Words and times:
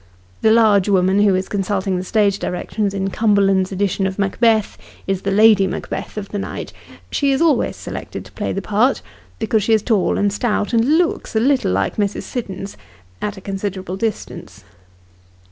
The 0.41 0.49
large 0.49 0.89
woman, 0.89 1.19
who 1.19 1.35
is 1.35 1.47
consulting 1.47 1.95
the 1.95 2.03
stage 2.03 2.39
directions 2.39 2.95
in 2.95 3.03
92 3.03 3.05
Sketches 3.05 3.05
by 3.05 3.11
Boz. 3.11 3.19
Cumberland's 3.19 3.71
edition 3.71 4.07
of 4.07 4.17
Macbeth, 4.17 4.77
is 5.05 5.21
the 5.21 5.29
Lady 5.29 5.67
Macbeth 5.67 6.17
of 6.17 6.29
the 6.29 6.39
night; 6.39 6.73
she 7.11 7.31
is 7.31 7.39
always 7.39 7.75
selected 7.75 8.25
to 8.25 8.31
play 8.31 8.51
the 8.51 8.63
part, 8.63 9.03
because 9.37 9.61
she 9.61 9.73
is 9.73 9.83
tall 9.83 10.17
and 10.17 10.33
stout, 10.33 10.73
and 10.73 10.97
looks 10.97 11.35
a 11.35 11.39
little 11.39 11.71
like 11.71 11.97
Mrs. 11.97 12.23
Siddons 12.23 12.77
at 13.21 13.37
a 13.37 13.41
considerable 13.41 13.95
distance. 13.95 14.63